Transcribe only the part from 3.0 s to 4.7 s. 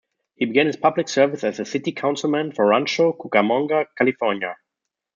Cucamonga, California.